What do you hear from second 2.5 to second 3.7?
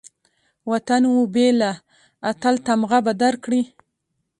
تمغه به درکړي